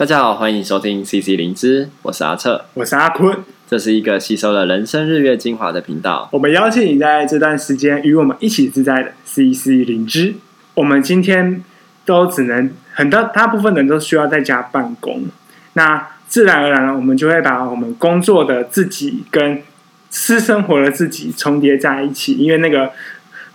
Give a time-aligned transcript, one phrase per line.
[0.00, 3.36] 大家好，欢迎收听 CC 灵芝，我是阿策，我是阿坤，
[3.68, 6.26] 这是一个吸收了人生日月精华的频道。
[6.32, 10.36] 我们邀请你在这段时间与我们一起自在的 CC 灵芝。
[10.72, 11.62] 我们今天
[12.06, 15.24] 都只能很多大部分人都需要在家办公，
[15.74, 19.62] 那自然而然呢我们就会把我们工作的自己跟
[20.08, 22.90] 私生活的自己重叠在一起，因为那个。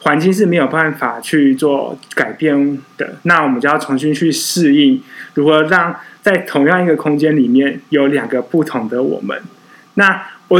[0.01, 5.01] 环境是没有办法去做改变的，那我们就要重新去适应，
[5.33, 5.95] 如何让
[6.25, 9.39] 在同样一个空间里面有两个不同的我们。
[9.93, 10.59] 那我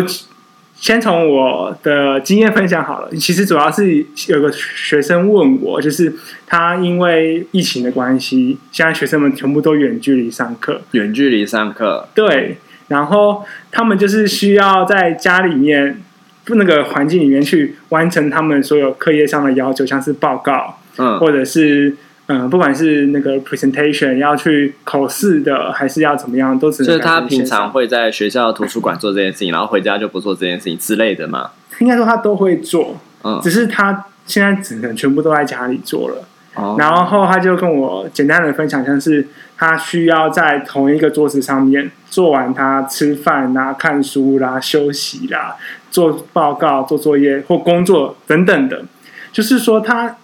[0.76, 3.10] 先从我的经验分享好了。
[3.16, 6.14] 其实主要是有个学生问我，就是
[6.46, 12.58] 他因为疫情的关系，现在学生们全部都远距离上课，远距离上课，对，
[12.90, 16.00] 然后他们就是需要在家里面。
[16.48, 21.98] 那个环境里面去完成他们所有课业上的要求，像是报告，嗯，或者是
[22.28, 26.88] 嗯、呃，不管是那个 presentation 要去口试的，还是要怎么样，都只能。
[26.88, 31.52] 就是他平常会在学校图书馆做这件事情，然后回家就不做这件事情之类的嘛？
[31.80, 36.28] 应该说他都会做，嗯，只是他现在只能全部都在家里做了。
[36.56, 39.28] 哦，然后他就跟我简单的分享，像是
[39.58, 45.56] 他需要在同一个桌子上面做完他吃饭啦、看书啦、休息啦。
[45.92, 48.84] 做报告、做作业或工作等等的，
[49.32, 50.18] 就是说他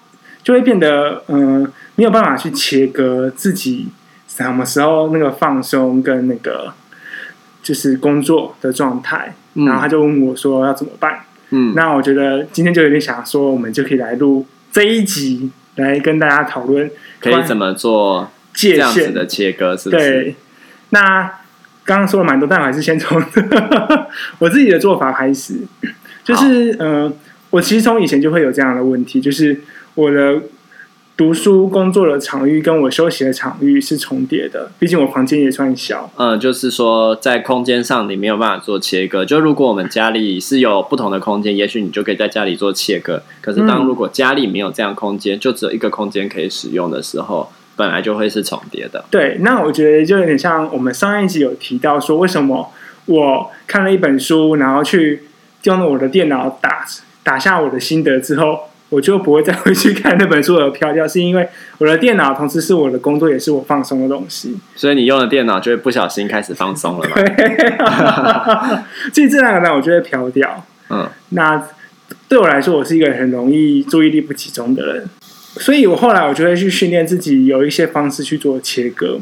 [0.43, 3.89] 就会变得嗯、呃，没有办法去切割自己
[4.27, 6.73] 什么时候那个放松跟那个
[7.61, 9.35] 就是工作的状态。
[9.53, 11.19] 嗯、然后他就问我说要怎么办？
[11.51, 20.01] 嗯，那我觉得今天就有点想说，我们就可以来录这一集，来跟大家讨论可以怎么做界限的切割，是不是？
[20.01, 20.35] 对，
[20.89, 21.31] 那。
[21.83, 23.21] 刚刚说了蛮多，但我还是先从
[24.37, 25.55] 我自己的做法开始。
[26.23, 27.11] 就是呃，
[27.49, 29.59] 我其实从以前就会有这样的问题，就是
[29.95, 30.39] 我的
[31.17, 34.71] 读书工作的场域跟我休息的场域是重叠的。
[34.79, 36.09] 毕竟我房间也算小。
[36.17, 39.23] 嗯，就是说在空间上你没有办法做切割。
[39.23, 43.21] 就如果我们家里是有不同的空间，也许你就可以在家里做切割。
[43.41, 47.51] 可是当如果家里没有这样空间，就只有一个空间可以使用的时候。
[47.73, 49.03] 本来就会是重叠的。
[49.09, 52.69] 对，那我觉得就有点像我们上一集有提到说，为什么
[53.05, 55.23] 我看了一本书，然后去
[55.63, 56.85] 用我的电脑打
[57.23, 61.47] 打下我的心得之后，我就不会再回去看那本书而飘掉，是因为
[61.79, 64.55] 我的电脑同时是我的工作，也是我放松的东西。
[64.75, 67.15] 所以你用了电脑就会不小心开始放松了嘛？
[67.23, 70.65] 对，所以自然而然我就会飘掉。
[70.89, 71.67] 嗯，那
[72.27, 75.09] 对我来说，我是一个很容易注意力不集中的人。
[75.57, 79.19] 所以，我后来我就会去训练自己，有一些方式去做切割。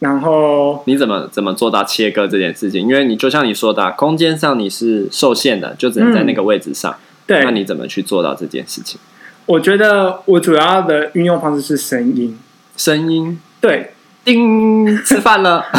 [0.00, 2.82] 然后，你怎么怎么做到切割这件事情？
[2.82, 6.92] 因为你就像你说的，空间上你是受限的，就只能在那个位置上。
[6.92, 6.96] 嗯、
[7.28, 8.98] 对，那你怎么去做到这件事情？
[9.46, 12.36] 我觉得我主要的运用方式是声音。
[12.76, 13.92] 声音，对，
[14.24, 15.64] 叮，吃饭了。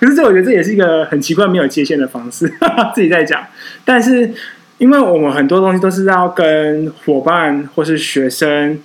[0.00, 2.52] 可是这，我觉得这也是一个很奇怪、没有界限的方式，
[2.92, 3.46] 自己在讲。
[3.84, 4.34] 但是。
[4.80, 8.78] 因为我们很多东西都是要跟伙伴，或是学生，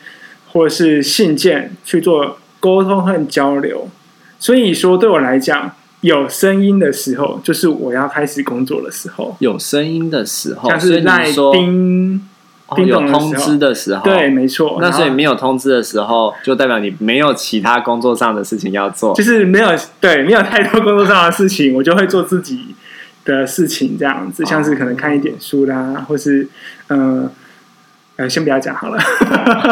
[0.51, 3.89] 或是信件去做沟通和交流，
[4.37, 5.73] 所以说对我来讲，
[6.05, 9.35] 有声音的时候，就是我要开始工作的时候。
[9.39, 12.21] 有声音的时候，像是在叮
[12.75, 14.77] 叮咚、哦、有通知的时候，对，没错。
[14.79, 22.75] 那所以没有通知的时候，就代表你没有其他工作上的事情要做，就是没有对，没有太多工作上的事情，我就会做自己
[23.23, 26.47] 的事情这样子，像是可能看一点书啦，哦、或是
[26.89, 27.31] 嗯呃，
[28.17, 28.97] 呃，先不要讲好了。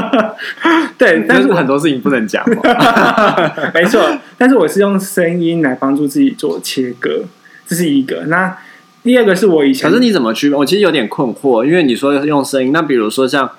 [0.98, 2.44] 对，但是很多事情不能讲。
[3.74, 4.02] 没错，
[4.38, 7.24] 但是我是用声音来帮助自己做切割，
[7.66, 8.26] 这是一个。
[8.28, 8.58] 那
[9.02, 10.60] 第二个是我以前，可是你怎么区分？
[10.60, 13.50] 我其实有点困惑，因为你说用声音，那比如说像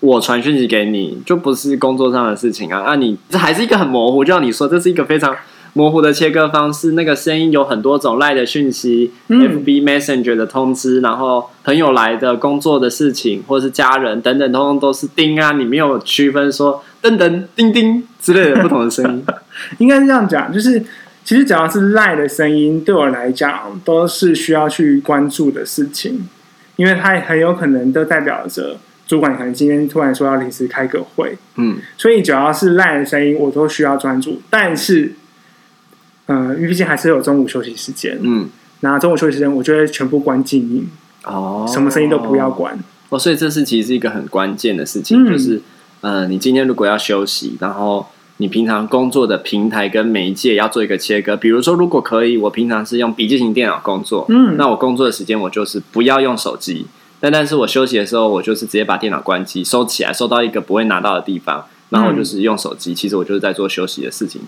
[0.00, 2.84] 我传讯息给你，就不是工作上的事情啊。
[2.86, 5.36] 那你这还是一个很模糊，就像你说，这是一个非常。
[5.72, 19.24] 模糊的切割方式，那个声音有很多种赖的讯息、嗯、FB Messenger 的通知，然后朋友来的工作的事情，或者是家人等等，通通都是叮啊，你没有区分说噔噔叮叮之类的不同的声音，
[19.78, 20.80] 应该是这样讲，就是
[21.24, 26.28] 其实只要是赖的声音，对我来讲都是需要去关注的事情，
[26.74, 28.76] 因为它很有可能都代表着
[29.06, 35.12] 主管可能今天突然说要临时开个会，嗯，所以只要是赖的声音，我都需要专注，但是。
[36.32, 38.18] 嗯，因为毕竟还是有中午休息时间。
[38.22, 38.48] 嗯，
[38.80, 40.88] 那中午休息时间，我就会全部关静音。
[41.24, 42.78] 哦，什么声音都不要关。
[43.08, 45.60] 哦，所以这是其实是一个很关键的事情，嗯、就是，
[46.00, 48.06] 呃，你今天如果要休息，然后
[48.36, 51.36] 你平常工作的平台跟媒介要做一个切割。
[51.36, 56.86] 比如说，如果可以，我平常是用笔记型电脑工作，嗯，那我工作的时间我就是不要用手机。
[57.18, 62.94] 但但是我休息的时候，我就是直接把电脑关机，收起来，收到一个不会拿到的地方，然后我就是用手机。
[62.94, 64.40] 其实我就是在做休息的事情。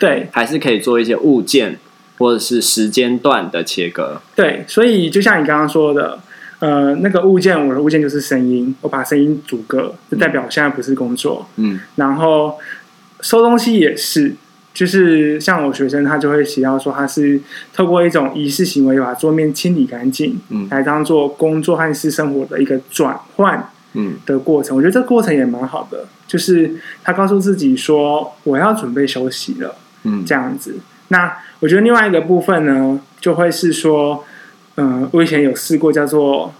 [0.00, 1.78] 对，还是可以做一些物件
[2.18, 4.20] 或者是时间段的切割。
[4.34, 6.18] 对，所以就像你刚刚说的，
[6.58, 11.46] 呃，那个物件，我的物件就是声音，我把声音阻隔，就代表我现在不是工作。
[11.56, 12.58] 嗯，然后
[13.20, 14.34] 收东西也是。
[14.72, 17.38] 就是像我学生，他就会提到说，他是
[17.74, 24.76] 透过一种仪式行为，把桌面清理干净，嗯，来当做工作和私生活的一个转换，嗯，的过程。
[24.76, 29.74] 我觉得这个过程也蛮好的，就是他告诉自己说，我要准备休息了，
[30.04, 30.78] 嗯，这样子。
[31.08, 34.24] 那我觉得另外一个部分呢，就会是说，
[34.76, 36.54] 嗯、呃，我以前有试过叫做，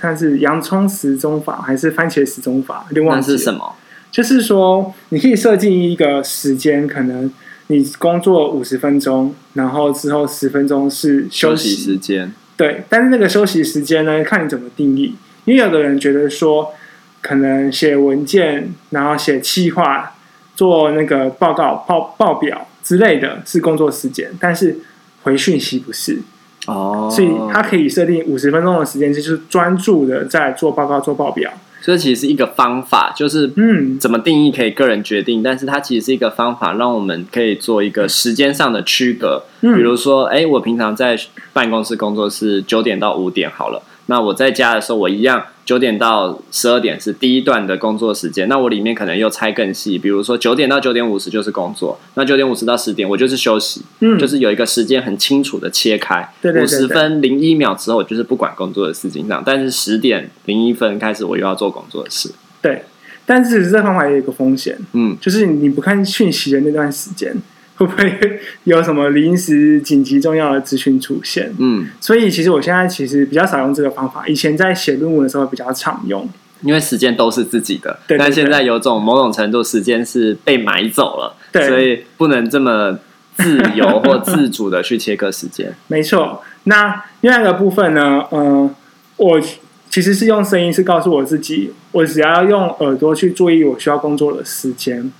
[0.00, 3.74] 算是洋葱时钟法还是番茄时钟法，另外是什么？
[4.12, 7.30] 就是说，你可以设定一个时间，可能
[7.66, 12.32] 你工作五十分钟，然后之后十分钟是休息，休息时间。
[12.56, 15.14] 对，但是那个休息时间呢，看你怎么定义。
[15.44, 16.72] 因为有的人觉得说，
[17.20, 20.15] 可能写文件，然后写企划，
[20.56, 24.76] 做那个报告、报报表之类的是工作时间，但是
[25.22, 26.20] 回讯息不是。
[26.66, 31.52] 哦，所以他可以设定五十分钟的时间，就是专注的在做报告、做报表。
[31.80, 39.44] 这其实是一个方法，就是嗯，怎么定义可以个人决定，嗯，但是它其实是一个方法，让我们可以做一个时间上的区隔。
[39.60, 41.16] 嗯，比如说，哎，我平常在
[41.52, 43.80] 办公室工作是九点到五点好了。
[44.06, 48.48] 那我在家的时候，我一样九点到十二点是第一段的工作时间。
[48.48, 56.32] 那我里面可能又拆更细，比如说九点到九点五十就是工作，那九点五十到十点我就是休息，嗯，就是有一个时间很清楚的切开。
[56.62, 62.30] 五十分零一秒之后，就是不管工作的事情这样，但是十点零一分开始，我又要做工作的事。
[62.62, 62.84] 对，
[63.24, 67.36] 但是这方法也有一个风险，嗯，就是你不看讯息的那段时间。
[67.76, 71.54] 会不会有什么临时紧急重要的资讯出现？
[71.58, 76.28] 嗯，所以其实我现在其实比较少用这个方法，以前在写论文的时候比较常用，
[76.62, 77.98] 因为时间都是自己的。
[78.06, 82.98] 对，对，对，但现在有种某种程度时间是被买走了，对，所以不能这么
[83.36, 85.74] 自由或自主的去切割时间。
[85.88, 86.42] 没错。
[86.64, 88.24] 那另外一个部分呢？
[88.32, 88.70] 嗯、呃，
[89.18, 89.40] 我
[89.88, 95.12] 其实是用声音，是告诉我自己，我只要用耳朵去注意我需要工作的时间。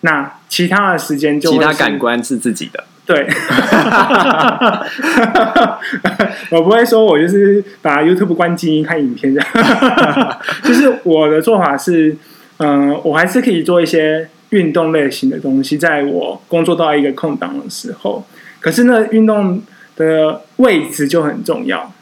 [0.00, 3.26] 那其他的时间就其他感官是自己的，对，
[6.50, 9.48] 我不会说我就是把 YouTube 关静音看影片这样，
[10.64, 12.16] 就是我的做法是，
[12.58, 18.24] 嗯、呃，我还是可以做一些运动类型的东西，在我工作到一个空档的时候，
[18.60, 19.62] 可是呢，运动
[19.96, 21.92] 的位置就很重要，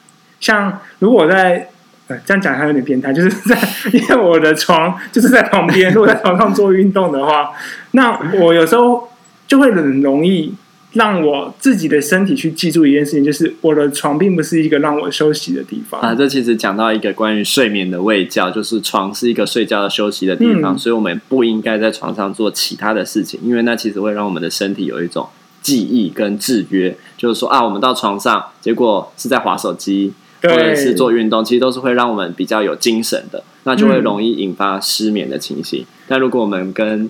[0.40, 1.68] 像如果我在。
[2.06, 3.58] 呃，这样讲还有点变态，就是 在
[3.92, 7.50] 因为我的床就是在旁边， 如果在床上做运动的话，
[7.92, 9.08] 那我有时候
[9.48, 10.52] 就会很容易
[10.92, 16.14] 让我自己的身体去记住一件事情，就是我的床并不是一个让我休息的地方啊。
[16.14, 25.26] 这其实讲到一个关于睡眠的卫教，就是床是一个睡觉的休息的地方，嗯，所以我们不应该在床上做其他的事情，因为那其实会让我们的身体有一种
[25.62, 30.12] 记忆跟制约，就是说啊，我们到床上，结果是在滑手机。
[30.48, 35.80] 或者是做运动，其实都是会让我们比较有精神的，那就会容易引发失眠的情形。
[35.80, 37.08] 嗯、但如果我们跟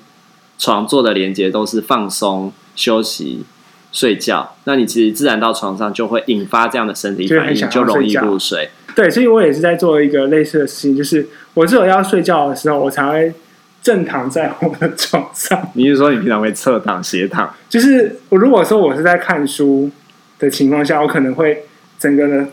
[0.59, 3.45] 床做的连接都是放松、休息、
[3.91, 8.71] 睡觉，那你其实自然到床上就会引发这样的身体反应，就，就容易入睡。
[8.95, 13.35] 对，所以我也是在做一个类似的事情，就是我只有要睡觉的时候，我才会
[13.83, 15.61] 正躺在我的床上。
[15.75, 17.53] 你是说你平常会侧躺、斜躺？
[17.69, 19.91] 就是我如果说我是在看书
[20.39, 21.65] 的情况下，我可能会
[21.99, 22.47] 整个的。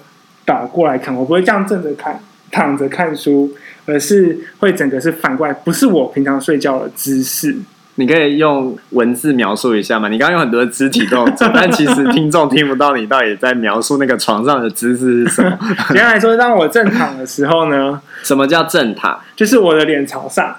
[0.46, 2.20] 倒过来看，我不会这样正着看，
[2.52, 3.52] 躺着看书，
[3.86, 7.56] 而是会整个是反过来，不是我平常睡觉的姿势。
[7.96, 10.08] 你可以用文字描述一下吗？
[10.08, 15.58] 你刚刚有很多肢体动作，但其实听众听不到你到底在描述那个床上的姿势是什么。
[15.90, 18.02] 简单来说，当我正躺的时候呢？
[18.24, 19.20] 什么叫正躺？
[19.36, 20.56] 就是我的脸朝上，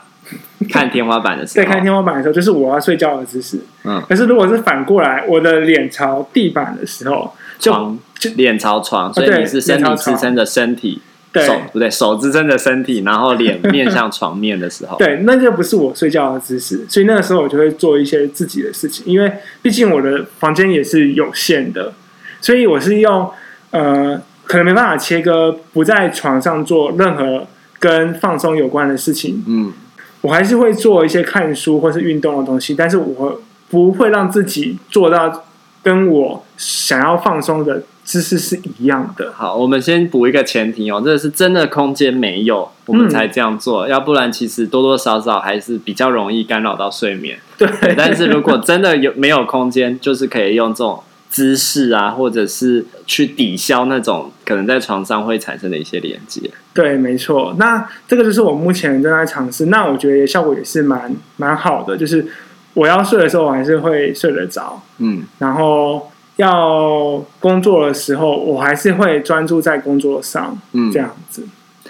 [0.68, 1.64] 看天花板的时候。
[1.64, 3.58] 对，看天花板的时候，就是我要睡觉的姿势。
[3.84, 4.00] 嗯。
[4.06, 7.98] 可是如果是反过来，我的脸朝地板的时候，床。
[8.30, 11.00] 脸朝床，所以你是身体支撑着身体，
[11.32, 11.46] 对。
[11.46, 21.94] 手不对，手支撑着身体，然后脸 面向床面的时候，对，那就不是我睡觉的姿势，所以那个时候我就会做一些自己的事情，因为毕竟我的房间也是有限的，
[22.40, 23.30] 所以我是用
[23.70, 27.46] 呃，可能没办法切割，不在床上做任何
[27.78, 29.72] 跟放松有关的事情，嗯，
[30.20, 35.44] 我还是会做一些看书或是运动的东西，但是我不会让自己做到
[35.82, 37.82] 跟我想要放松的。
[38.04, 39.32] 姿势是一样的。
[39.32, 43.86] 好，我们先补一个前提哦，这个是真的空间没有，我们才这样做。
[43.86, 47.38] 嗯、要不然，其实多多少少还是比较容易干扰到睡眠。
[47.56, 56.50] 对，但是如果真的有没有空间，就是可以用这种姿势啊，或者是去抵消那种可能在床上会产生的一些连接。
[56.74, 57.54] 对，没错。
[57.56, 62.26] 那这个就是我目前正在尝试，那我觉得效果也是蛮蛮好的，就是。
[62.74, 64.80] 我要睡的时候，我还是会睡得着。
[64.96, 70.58] 嗯，然后要工作的时候，我还是会专注在工作上。
[70.72, 71.46] 嗯，这样子。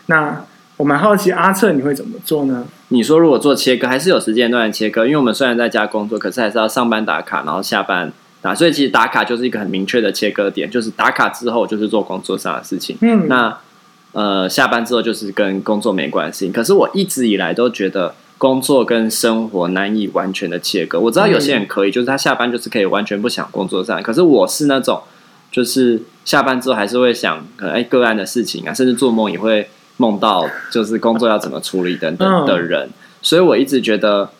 [0.06, 0.44] 那
[0.76, 2.66] 我蛮好奇，阿策你会怎么做呢？
[2.88, 5.04] 你说如果做切割，还是有时间段的切割？
[5.06, 12.96] 因为我们虽然在家工作，可是还是要上班打卡，然后下班打，所以其实打卡就是一个很明确的切割点，就是打卡之后就是做工作上的事情。
[13.00, 13.56] 嗯，那
[14.12, 16.50] 呃，下班之后就是跟工作没关系。
[16.50, 20.98] 可是我一直以来都觉得工作跟生活难以完全的切割。
[20.98, 25.00] 我知道有些人可以，就是他下班就是可以完全不想工作上，可是我是那种
[25.52, 29.68] 就是下班之后还是会想可能哎个案的事情啊，甚至做梦也会。
[29.98, 32.88] 梦到就是工作要怎么处理等等的人，
[33.20, 34.30] 所以我一直觉得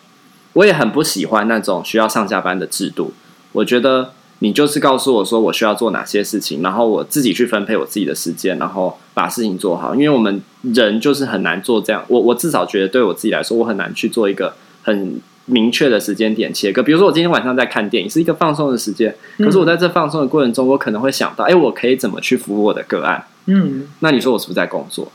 [0.55, 3.13] 我也很不喜欢那种需要上下班的制度。
[3.53, 9.95] 我觉得你就是告诉我说我需要做哪些事情，然后我自己去分配我自己的时间，然后把事情做好。
[9.95, 16.83] 因为我们人就是很难做这样，我我至少觉得对我自己来说，我很难去做一个很明确的时间点切割。
[16.83, 23.25] 比如说我今天晚上在看电影，是一个放松的时间，可是我在这放松的过程中，我可能会想到，哎，我可以怎么去服务我的个案？
[23.47, 25.13] 嗯，那你说我是不是在工作？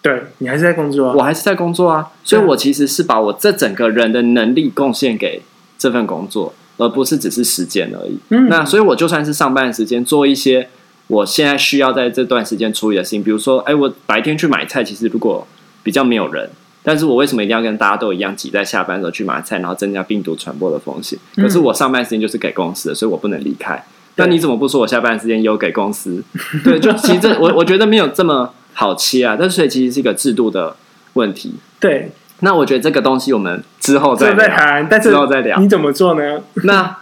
[0.00, 5.42] 对，你还是在工作啊，我还是在工作啊，所以我其实是把我这整个人的能力贡献给
[5.76, 8.16] 这份工作，而不是只是时间而已。
[8.30, 10.68] 嗯，那所以，我就算是上班时间做一些
[11.06, 15.46] 我现在需要在这段时间处理的事情，比如说，哎，我白天去买菜，其实如果
[15.82, 16.48] 比较没有人，
[16.82, 21.18] 但是我为什么一定要跟大家都一样挤在下班的时候去买菜，然后增加病毒传播的风险？
[21.36, 23.84] 可是我上班时间就是给公司的，所以我不能离开。
[24.16, 26.22] 那你怎么不说我下班时间有给公司？
[26.64, 28.52] 对，就其实这我我觉得没有这么。
[28.76, 30.74] 好切啊，但是所以其实是一个制度的
[31.12, 31.54] 问题。
[31.78, 32.10] 对，
[32.40, 35.58] 那我觉得这个东西我们之后再再谈，但是之后再聊。
[35.58, 36.40] 你怎么做呢？
[36.64, 36.96] 那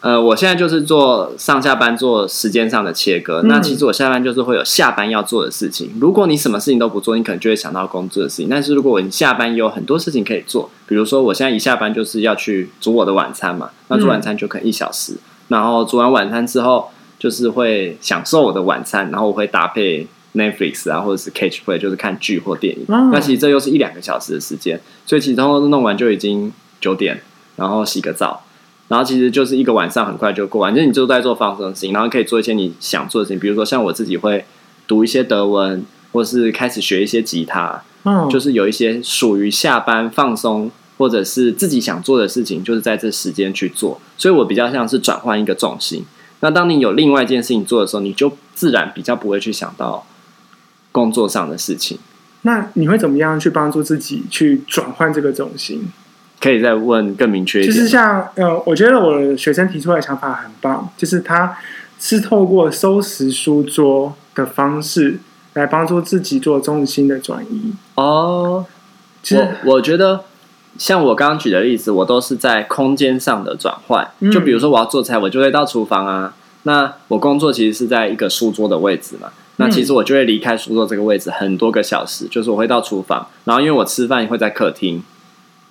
[0.00, 3.40] 呃，我现在就是做上下班做时间上的切割。
[3.42, 5.90] 嗯、那其实我下班就是会有下班要做的事情。
[6.00, 8.48] 如果你什么事情都不做，你可能就会想到工作的事情。
[8.48, 15.14] 但是如果你下班有很多事情可以做，比如说我现在一下班就是要去煮我的晚餐嘛，那煮晚餐就可能一小时。
[15.14, 20.06] 嗯、然后煮完晚餐之后，就是会享受我的晚餐，然后我会搭配。
[20.36, 22.84] Netflix 啊，或者是 Catch Play，就是看剧或电影。
[22.88, 27.20] 哦、那其实这又是一两个小时的时间，所以其实通通弄完就已经九点，
[27.56, 28.44] 然后洗个澡，
[28.88, 30.74] 然后其实就是一个晚上很快就过完。
[30.74, 34.44] 就你就在做放松的事情，然后可以做一些你想做的事情，比如说像我自己会
[34.86, 37.82] 读一些德文，或是开始学一些吉他。
[38.08, 44.00] 嗯、就是有一些属于下班放松或者是自己想做的事情，就是在这时间去做。
[44.16, 46.04] 所以我比较像是转换一个重心。
[46.38, 50.06] 那当你有另外一件事情做的时候，你就自然比较不会去想到。
[50.96, 51.98] 工作上的事情，
[52.40, 55.92] 那你会怎么样去帮助自己去转换这个重心？
[56.40, 57.74] 可以再问更明确一点。
[57.74, 61.58] 就是像呃，我觉得我的学生提出来的想法很棒，就是他
[62.00, 65.18] 是透过收拾书桌的方式
[65.52, 67.74] 来帮助自己做重心的转移。
[67.96, 68.64] 哦，
[69.22, 70.24] 其实我我觉得
[70.78, 74.08] 像我刚刚举的例子，我都是在空间上的转换。
[74.20, 76.34] 嗯、就比如说我要做菜，我就会到厨房啊。
[76.62, 79.28] 那我工作其实是在一个书桌的位置嘛。
[79.56, 85.02] 那其实我就会离开书桌这个位置很多个小时，就是我会到厨房，然后因为我吃饭会在客厅，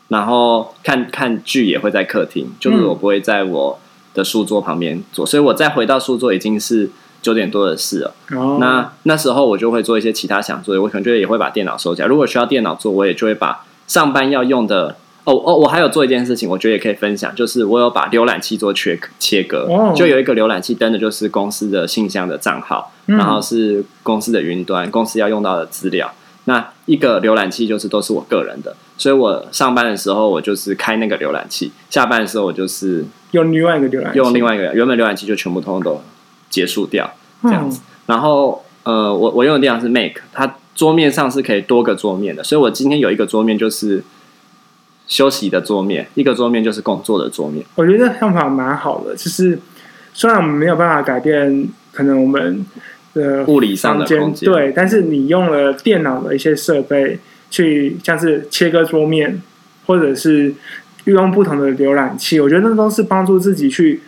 [0.07, 3.79] 然后看看剧也会在客厅，就是我不会在我
[4.13, 6.89] 的书桌旁边做，所以我再回到书桌已经是
[7.21, 8.13] 九点多的事了。
[8.31, 12.07] 哦，那那时候我就会做一些其他想做的，我可能就也会把电脑收起来。
[12.07, 14.97] 如果需要电脑做，我也就会把上班要用的。
[15.25, 26.13] 哦哦，我还有做一件事情，我觉得也可以分享，就是我有把浏览器做切切割，就有一个浏览器登的就是公司的信箱的账号，然后是公司的云端，公司要用到的资料。
[26.43, 36.01] 那一个浏览器就是都是我个人的，所以我上班的时候我就是开那个浏览器，下班的时候我就是用另外一个浏览器，用另外一个原本浏览器就全部通通都
[36.51, 37.81] 结束掉这样子。
[38.05, 44.03] 然后呃，我我用的地方是 Make，它桌面上是可以多个桌面的，所以我今天有一个桌面就是。
[45.07, 47.65] 休息的桌面，一个桌面就是工作的桌面。
[47.75, 49.59] 我觉得这方法蛮好的，就是
[50.13, 52.65] 虽然我们没有办法改变可能我们
[53.13, 57.19] 的物理上的空间，对，但是你用了电脑的一些设备
[57.49, 59.41] 去，像是切割桌面，
[59.85, 60.53] 或者是
[61.05, 64.01] 运用不同的浏览器，我觉得那都是帮助自己去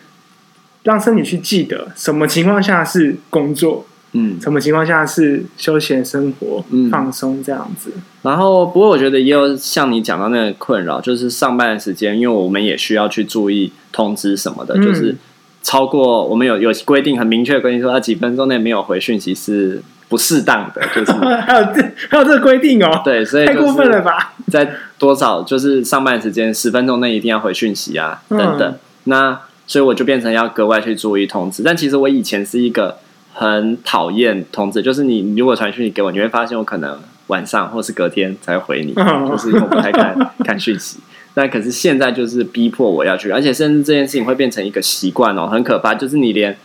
[0.84, 3.86] 让身体去记得什么情况下是工作。
[4.20, 7.92] 嗯，什么情况下是休闲生活、嗯、放松这样子？
[8.24, 15.16] 然后，不过我觉得也有像你讲到那个困扰，就是上班的时间，因为我们也需要去注意通知什么的，嗯、就是
[15.62, 23.02] 超过我们有有规定，很明确的规定说，啊几分钟内没有回讯息是不适当的， 就是还有这还有这个规定哦。
[23.06, 24.34] 对，所以太过分了吧？
[24.50, 28.62] 在多少就是上班时间十分钟内一定要回讯息啊，等等。
[28.72, 31.62] 嗯、那所以我就变成要格外去注意通知。
[31.62, 32.98] 但其实我以前是一个。
[33.40, 40.98] 很讨厌通知，就是你如果传讯息给我，你会发现我可能晚上或是隔天才回你，就是因为我不太看看讯息。
[41.36, 45.94] 那可是现在就是逼迫我要去，而且甚至这件事情会变成一个习惯哦，很可怕。
[45.94, 46.58] 就是你连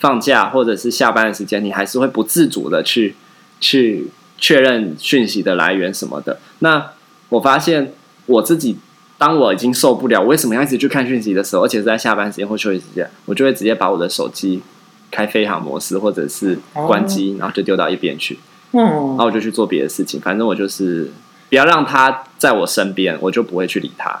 [0.00, 3.14] 放假或者是下班的时间，你还是会不自主的去
[3.60, 6.40] 去确认讯息的来源什么的。
[6.58, 6.90] 那
[7.28, 7.92] 我发现
[8.26, 8.76] 我自己，
[9.16, 14.60] 当我已经受不了，我为什么要一直去看讯息的时候，而且是在下班时间或休息时间，我就会直接把我的手机
[15.10, 18.38] 开飞行模式，或者是关机，然后就丢到一边去。
[18.72, 20.20] 嗯，然后我就去做别的事情。
[20.20, 21.10] 反正我就是
[21.48, 24.20] 不要让他在我身边，我就不会去理他。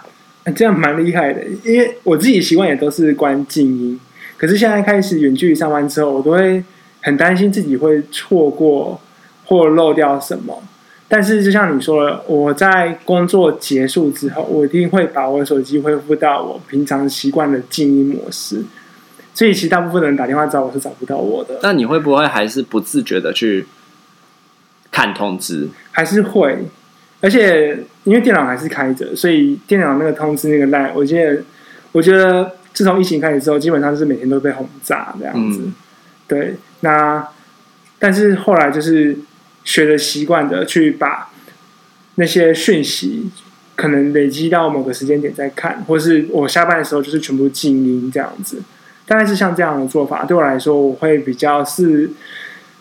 [0.54, 4.00] 这样蛮厉害的，因为我自己习惯也都是关静音。
[4.36, 6.62] 可是现在开始远距离上班之后，我都会
[7.00, 9.00] 很担心自己会错过
[9.44, 10.62] 或漏掉什么。
[11.08, 18.64] 但是就像你说的，我在工作结束之后，我一定会把我的手机恢复到我平常习惯的静音模式。
[19.36, 21.60] 所以其实大部分人打电话找我是找不到我的。
[21.62, 23.66] 那你会不会还是不自觉的去
[24.90, 25.68] 看通知？
[25.92, 26.66] 还是会，
[27.20, 31.40] 而且因为电脑还是开着，所以电脑那个通知那个 line，我记得，
[31.92, 35.60] 我觉得自从疫情开始之后，基本上是每天都被轰炸这样子。
[35.62, 35.74] 嗯、
[36.26, 37.28] 对，那
[38.00, 39.16] 但是后来就是。
[39.66, 41.28] 学着习惯的去把
[42.14, 43.28] 那些讯息
[43.74, 48.62] 可能累积到某个时间点再看，或是我下班的时候就是全部静音这样子，
[49.06, 52.10] 大概是像这样的做法，对我来说我会比较是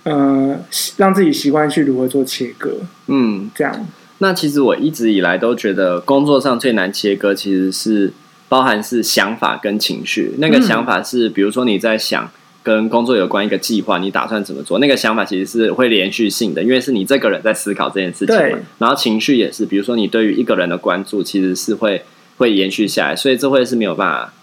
[0.04, 0.60] 呃
[0.98, 3.88] 让自己习惯去如何做切割，嗯，这样。
[4.18, 8.12] 那其实我一直以来都觉得工作上最难切割，其实是
[8.50, 10.34] 包含是想法跟情绪。
[10.40, 12.30] 那个想法是，比如说你在想。
[12.66, 14.80] 跟工作有关一个计划，你打算怎么做？
[14.80, 18.36] 那个想法其实是会连续性的，因为是你这个人在思考这件事情。
[18.36, 18.56] 对。
[18.80, 22.02] 然后情绪也是，比如说你对于一个人的关注，其实是会
[22.38, 24.34] 会延续下来，所以这会是没有办法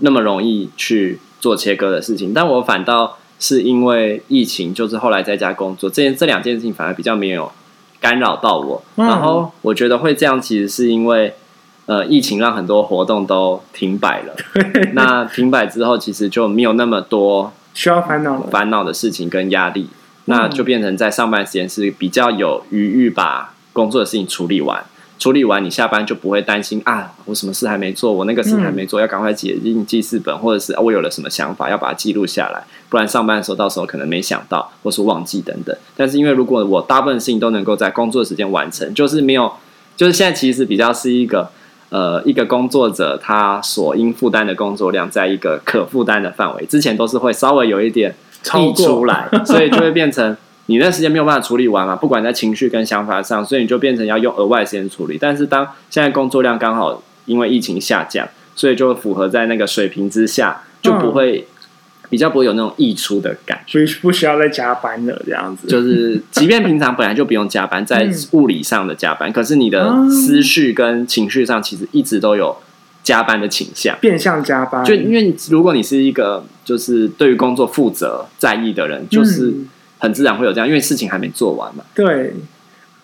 [0.00, 2.34] 那么容易去做切割的事情。
[2.34, 7.50] 但我反倒是因为疫情，就是后来在家工作，这件这两件事情反而比较没有
[8.00, 8.82] 干扰到我。
[8.96, 9.06] 嗯。
[9.06, 11.34] 然后我觉得会这样，其实是因为。
[11.90, 14.36] 呃，疫情让很多活动都停摆了。
[14.92, 19.88] 那停摆之后，其实就没有那么多需要烦恼了烦恼的事情跟压力，
[20.26, 24.84] 那就变成在上班时间是比较有余裕把工作的事情处理完。
[25.18, 35.76] 处理完，你下班就不会担心啊，我什么事还没做，我那个事还没做，要赶快写进记事本，或者是我有了什么想法要把它记录下来，不然上班的时候到时候可能没想到，或是忘记等等。
[35.96, 39.52] 但是因为如果我大部分事情都能够在工作时间完成，就是没有，
[39.96, 41.50] 就是现在其实比较是一个。
[41.90, 48.14] 呃，一个工作者他所应负担的工作量，在一个可负担的范围，之前都是会稍微有一点
[48.58, 50.36] 溢出来，所以就会变成
[50.68, 55.18] 你那时间没有办法处理完嘛，不管在情绪跟想法上，所以你就变成要用额外时间处理。
[55.20, 61.46] 但是当现在工作量刚好因为疫情下降，所以就符合在那个水平之下，就不会。
[62.10, 65.68] 比较不会有那种溢出的感觉，所以不需要再加班了，这样子。
[65.68, 72.56] 就是，即便平常本来就不用加班，在物理上的加班，可是你的思绪跟情绪上，其实一直都有
[73.02, 74.82] 加班的倾向，变相加班。
[74.86, 79.52] 就因为如果你是一个就是对于工作负责、在意的人，就是
[79.98, 81.84] 很自然会有这样，因为事情还没做完嘛。
[81.94, 82.34] 对，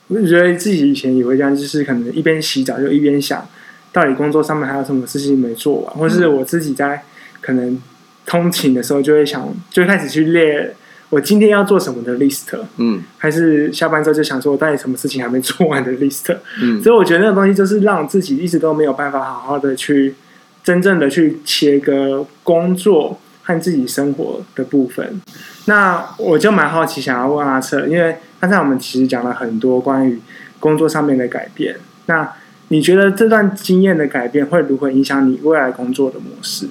[0.09, 3.47] 我觉得自己以前也会这样，就是可能一边洗澡就一边想，
[3.93, 7.03] 到底工作上面还有什么事情没做完，或是我自己在
[7.41, 7.81] 可能。
[8.27, 10.75] 通勤的时候就会想，就会开始去列
[11.11, 20.15] 我今天要做什么的 list，嗯，还是下班之后就想说我到底什么事情还没做完的 list，嗯， 所以我觉得那个东西就是让自己一直都没有办法好好的去
[20.63, 25.21] 真正的去切割工作和自己生活的部分。
[25.67, 30.21] 那我就蛮好奇，想要问阿策，因为刚才我们其实讲了很多关于
[30.59, 31.77] 工作上面的改变，
[32.07, 32.33] 那
[32.69, 36.69] 你觉得这段经验的改变会如何影响你未来工作的模式？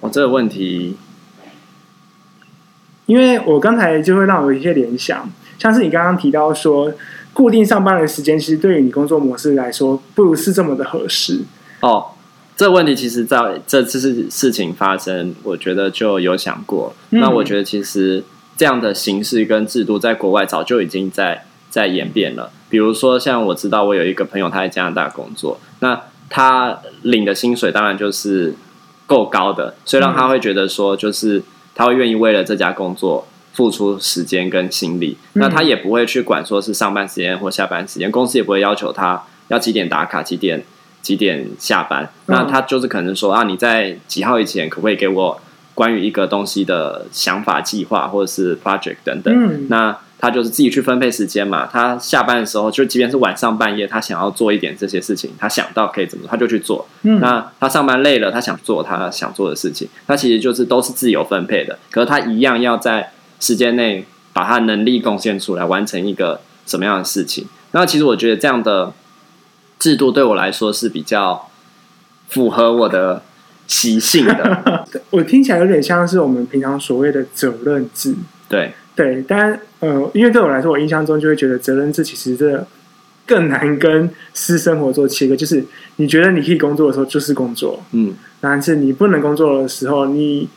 [0.00, 0.96] 我、哦、这个问题，
[3.04, 5.28] 因为我刚才就会让我有一些联想，
[5.58, 6.90] 像是你刚刚提到说，
[7.34, 11.42] 固定上班的时间，其实对于你工作模式来说，不是这么的合适。
[11.80, 12.12] 哦，
[12.60, 16.94] 这个问题其实在这次事事情发生，我觉得就有想过。
[17.08, 18.22] 嗯、那我觉得其实
[18.54, 22.52] 这样的形式跟制度，在国外早就已经在在演变了。
[22.68, 28.54] 比如说，像我知道我有一个朋友，他在加拿大工作，那他领的薪水当然就是。
[29.06, 31.42] 够高的，所以让他会觉得说，就是
[31.74, 35.16] 他会愿意为了这家工作付出时间跟心力。
[35.32, 40.62] 那他也不会去管说是上班时间或下班时间，公司也不会要求他要几点打卡、几点
[41.02, 42.08] 几点下班。
[42.26, 45.40] 那他就是可能说啊，你在几号以前可不可以给我
[45.74, 49.68] 关于一个东西的想法、计划或者是 project 等等？
[49.68, 49.96] 那。
[50.22, 51.66] 他就是自己去分配时间嘛。
[51.66, 56.86] 他下班的时候，就即便是晚上半夜，他想要做一点这些事情，他想到可以怎么，他就去做。
[57.04, 61.78] 嗯，那他上班累了，他想做他想做的事情，他其实就是都是自由分配的。
[61.90, 67.46] 可是他一样要在时间内把他能力贡献出来，完成一个什么样的事情。
[67.70, 68.92] 那其实我觉得这样的
[69.80, 71.48] 制度对我来说是比较
[72.28, 73.22] 符合我的
[73.66, 74.86] 习性的。
[75.10, 78.14] 我听起来有点像是我们平常所谓的责任制。
[78.48, 82.66] 对对，但呃，因为对我来说，我印象中就会觉得责任制其实这
[83.24, 85.34] 更难跟私生活做切割。
[85.34, 85.64] 就是
[85.96, 90.48] 你觉得你可以工作的时候，就是工作，嗯，但是你不能工作的时候，你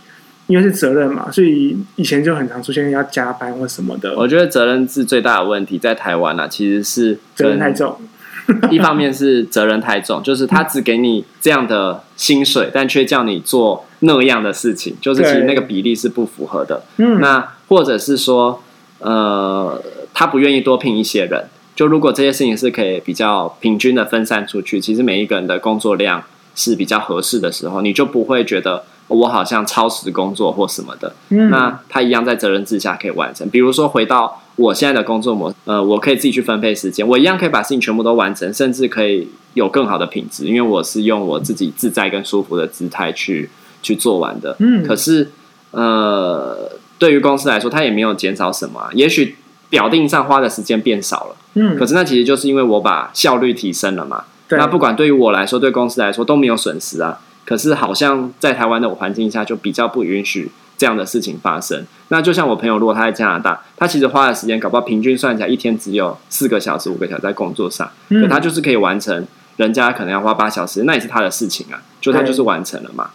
[0.48, 4.18] 因为是责任嘛，所以以前就很常出现要加班或什么的。
[4.18, 7.96] 我觉得责任制最大的问题在台湾啊，其实是责任太重。
[8.70, 16.84] 一方面是责任太重，就是他只给你这样的薪水，但却叫你做那样的事情，就是其实那个比例是不符合的。
[16.98, 18.62] 嗯，那或者是说，
[19.00, 19.82] 呃，
[20.14, 21.46] 他不愿意多聘一些人。
[21.76, 26.24] 就如果这些事情是可以比较平均的分散出去，其实每一个人的工作量
[26.56, 31.16] 是比较合适的时候，你就不会觉得我好像超时工作或什么的。
[31.30, 33.50] 嗯，那他一样在责任之下可以完成。
[33.50, 34.43] 比如说回到。
[34.56, 43.50] 我现在的工作模，呃，我可以自己去分配时间，我一样可以把事情全部都完成，甚至可以有更好的品质，因为我是用我自己自在跟舒服的姿态去
[43.82, 44.56] 去做完的。
[44.60, 45.32] 嗯，可是，
[45.72, 49.36] 呃，对于公司来说，它也没有减少什么啊，也许
[49.70, 54.26] 表定上花的时间变少了，嗯，可是那其实就是因为我把效率提升了嘛。
[54.48, 54.60] 对。
[54.60, 57.20] 那不管对于我来说，对公司来说都没有损失啊。
[57.46, 60.52] 可是好像在台湾的环境下，就比较不允许。
[60.84, 73.12] 这样的事情发生，那就像我朋友，如果他在加拿大，他其实花的时间搞不好平均算起来一天只有四个小时、五个小时在工作上，嗯，可他就是可以完成人家可能要花八小时，那也是他的事情啊，就他就是完成了嘛。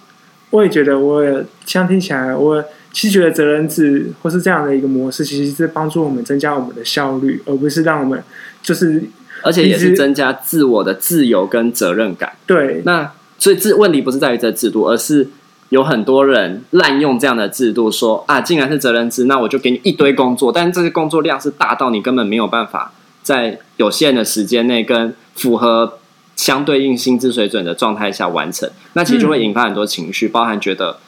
[0.49, 8.25] 我也觉得，我也这样听起来，我其实觉得责任制或是这样的一个模式，其实是帮助我们增加我们的效率，而不是让我们
[8.63, 9.05] 就是，
[9.43, 12.33] 而且也是增加自我的自由跟责任感。
[12.47, 15.29] 对，那所以这问题不是在于这制度，而是。
[15.71, 25.99] 有很多人滥用这样的制度，说啊，既然是责任制，那我就给你一堆工作，但是这些工作量是大到你根本没有办法在有限的时间内跟符合
[26.37, 30.99] 相对应薪资水准的状态下完成，那其实就会引发很多情绪，包含觉得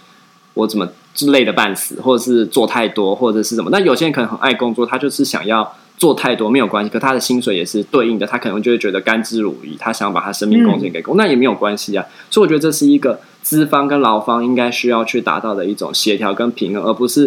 [0.54, 0.88] 我怎么
[1.28, 3.70] 累得半死，或者是做太多，或者是什么。
[3.72, 5.74] 那有些人可能很爱工作，他就是想要。
[6.00, 12.02] 做太多没有关系，可他的薪水也是对应的，他可能就会觉得甘之如饴，他想要把他生命贡献给工，嗯，那也没有关系啊。
[12.30, 17.22] 所以我觉得这是一个资方跟劳方应该需要去达到的一种协调跟平衡，而不是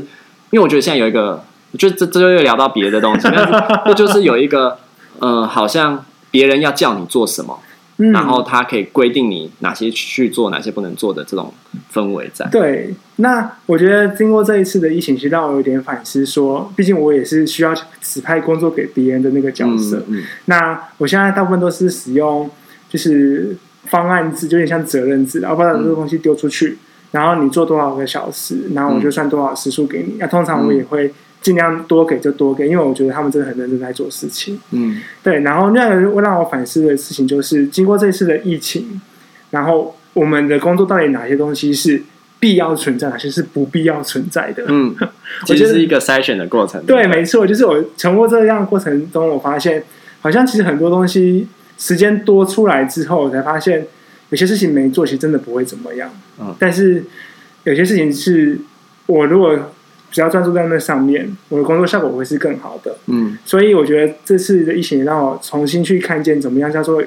[0.52, 4.78] 因为我觉得现在有一个，我觉得这这就又聊到别的东西，但是这就是有一个，
[5.20, 7.60] 呃，好像别人要叫你做什么。
[7.98, 11.54] 嗯、然后他可以规定你哪些去做，哪些不能做的这种
[11.94, 12.44] 氛围在。
[12.48, 17.72] 对，那我觉得经过这一次的疫情，其实让我有点反思说，说毕竟我也是需要
[18.02, 20.04] 指派工作给别人的那个角色。
[20.08, 22.50] 嗯嗯、那我现在大部分都是使用
[22.90, 26.78] 就是方案制，就有点像责任制，然后把这个东西丢出去、嗯，
[27.12, 30.16] 然后你做多少个小时，然后我就算多少时数给你。
[30.20, 31.14] 那、通常我也会。
[31.44, 34.58] 尽量多给就多给，因为我觉得他们真的很认真在做事情。
[34.72, 35.42] 嗯，对。
[35.42, 39.02] 然后那个会让我反思的事情就是，经过这次的疫情，
[39.50, 42.02] 然后我们的工作到底哪些东西是
[42.40, 44.64] 必要存在，哪些是不必要存在的？
[44.70, 44.96] 嗯，
[45.46, 46.82] 其实是一个筛选的过程。
[46.86, 49.84] 对，没错，就是我通过这样的过程中，我发现
[50.22, 51.46] 好像其实很多东西
[51.84, 53.86] 时间多出来之后，我才发现
[54.30, 56.10] 有些事情没做，其实真的不会怎么样。
[56.40, 57.04] 嗯，但是
[57.64, 58.58] 有些事情是
[59.08, 59.72] 我如果。
[60.14, 62.96] 只要专注在那上面，我的工作效果会是更好的。
[63.08, 67.04] 嗯，所以我觉得这次的疫情让我重新去看见怎么样叫做，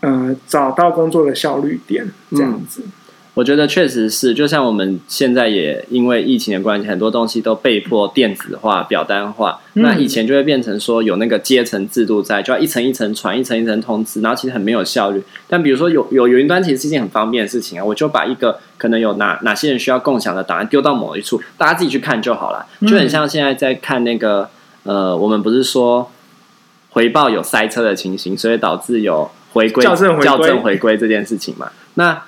[0.00, 2.82] 呃，找到工作的效率点这样子。
[2.84, 2.92] 嗯
[3.38, 9.60] 我觉得确实是，就像我们现在也因为疫情的关系，很多东西都被迫电子化、表单化。
[9.74, 15.22] 嗯、那以前就会变成说有那个阶层制度在，就要一层一层传，一层一层通知，然后其实很没有效率。
[15.46, 17.84] 但比如说有有云端，其实是一件很方便的事情啊。
[17.84, 22.66] 我就把一个可能有哪哪些人需要共享的档案丢到某一处，大家自己去看就好了。
[22.88, 24.50] 就很像现在在看那个
[24.82, 26.10] 呃，我们不是说
[26.90, 31.70] 回报有塞车的情形，所以导致有回归校正校正回归这件事情嘛？
[31.94, 32.24] 那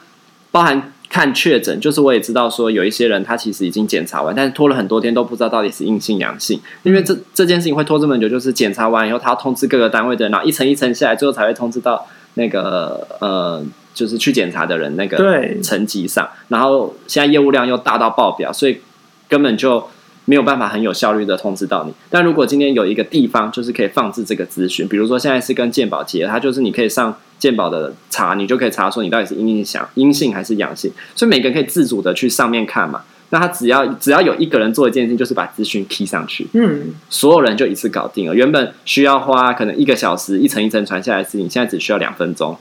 [0.52, 0.92] 包含。
[1.10, 13.60] 看确诊，就是我也知道说有一些人他其实已经检查完，但是拖了很多天都不知道到底是阴性阳性，因为这这件事情会拖这么久，就是检查完以后他要通知各个单位的人，然后一层一层下来，最后才会通知到那个呃，
[13.92, 15.18] 就是去检查的人那个
[15.60, 16.28] 层级上。
[16.46, 18.80] 然后现在业务量又大到爆表，所以
[19.28, 19.84] 根本就
[20.30, 21.92] 没有办法很有效率的通知到你。
[22.08, 27.16] 但如果今天有一个地方就是可以放置这个资讯，比如说现在是跟健保结合，它就是你可以上。
[27.40, 33.00] 健保的查，你就可以查说你到底是阴性、阴性还是阳性，所以每个人可以自主的去上面看嘛。
[33.30, 38.34] 那他只要只要有一个人做一件事情，就是把资讯 key 上去，嗯，所有人就一次搞定了。
[38.34, 42.54] 原本需要花可能一个小时一层一层传下来的事情，现在只需要两分钟。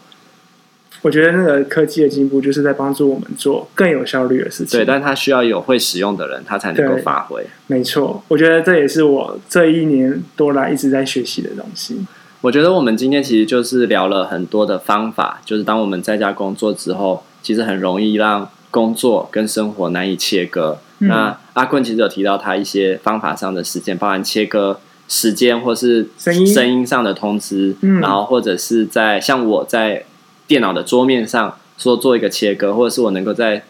[1.02, 4.80] 我觉得那个科技的进步就是在帮助我们做更有效率的事情。
[4.80, 7.46] 对，但它需要有会使用的人，他才能够发挥。
[7.68, 12.06] 没错，我觉得这也是我这一年多来一直在学习的东西。
[12.42, 20.80] 我觉得我们今天其实就是聊了很多的方法，就是当我们在家工作之后，其实很容易让工作跟生活难以切割。
[21.00, 30.06] 嗯、那阿坤其实有提到他一些方法上的实践，包含切割时间或是声音声音上的通知，嗯、然后或者是在像我在
[30.50, 33.64] 电脑的桌面上说做一个切割，或者是我能够在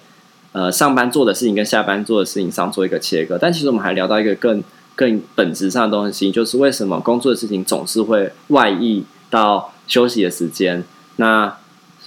[0.54, 3.38] 呃上班做的事情跟下班做的事情上做一个切割。
[3.39, 4.63] 但其实我们还聊到一个更。
[4.96, 10.84] 更本质上的东西，就是为什么工作的事情总是会外溢到休息的时间？
[11.15, 11.56] 那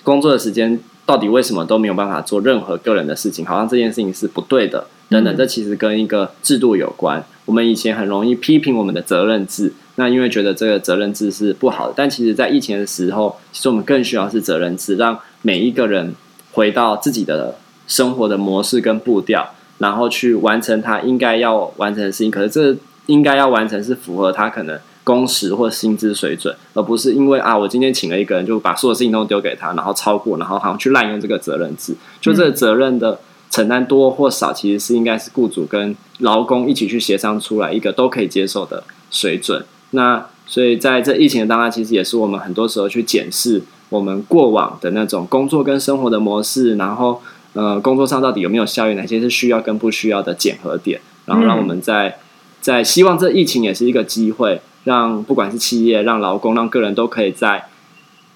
[0.03, 3.47] 工作的时间到底为什么都没有办法做任何个人的事情？
[3.47, 5.37] 好像这件事情是不对的，等等。
[5.37, 7.25] 这其实跟一个制度有关。
[7.45, 11.95] 我们以前很容易批评我们的责任制，那因为觉得这个责任制是不好的。
[11.97, 16.15] 但其实，在疫情的时候，其实我们更需要是责任制，让每一个人
[16.53, 19.51] 回到自己的生活的模式跟步调。
[19.79, 31.97] 然后去完成他应该要完成的事情，可是这应该要完成是符合他可能工时或薪资水准，而不是因为啊，我今天请了一个人就把所有事情都丢给他，然后超过，然后好像去滥用这个责任制。
[32.21, 33.19] 就这个责任的
[33.53, 39.65] 承担多或少，其实是应该是雇主跟劳工一起去协商出来一个都可以接受的水准。
[39.91, 47.23] 那所以在这疫情的当下，其实也是我们很多时候去检视我们过往的那种工作跟生活的模式，然后。
[47.55, 48.95] 呃，工作上到底有没有效益？
[48.95, 50.99] 哪些是需要跟不需要的检核点？
[51.27, 52.17] 然后让我们在
[52.63, 57.67] 在希望这疫情也是一个机会，让不管是企业、让劳工、让个人都可以在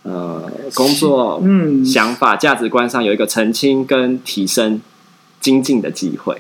[0.02, 0.42] 呃
[0.74, 4.82] 工作、嗯想法、价值观上有一个澄清跟提升、
[5.40, 6.36] 精进的机会。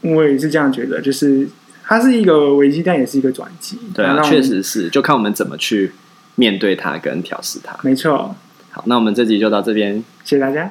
[0.00, 1.48] 我也是这样觉得，就是
[1.84, 3.78] 它是一个危机，但也是一个转机。
[3.94, 5.92] 对啊，确实是，就看我们怎么去
[6.36, 7.78] 面对它跟调试它。
[7.82, 8.34] 没错。
[8.70, 10.70] 好，那我们这集就到这边，谢谢大家。